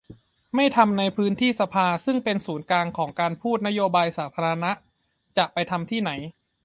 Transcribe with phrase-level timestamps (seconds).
[0.55, 4.71] ไม่ทำในพื้นที่สภาซึ่งเป็นศูนย์กลางของการพูดคุยนโยบายสาธารณะ
[5.37, 6.11] จะไปทำที่ไหน